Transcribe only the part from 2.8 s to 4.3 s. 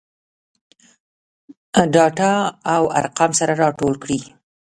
ارقام سره راټول کړي.